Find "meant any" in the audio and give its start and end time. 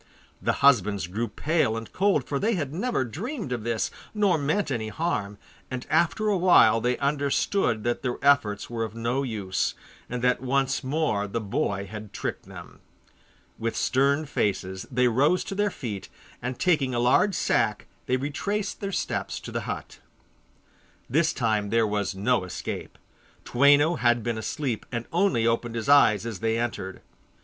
4.39-4.87